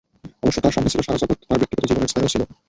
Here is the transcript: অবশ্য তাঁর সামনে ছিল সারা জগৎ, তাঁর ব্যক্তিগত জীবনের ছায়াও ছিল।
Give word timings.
অবশ্য 0.43 0.59
তাঁর 0.61 0.75
সামনে 0.75 0.91
ছিল 0.91 1.01
সারা 1.03 1.21
জগৎ, 1.21 1.37
তাঁর 1.41 1.59
ব্যক্তিগত 1.61 1.85
জীবনের 1.89 2.11
ছায়াও 2.11 2.31
ছিল। 2.33 2.41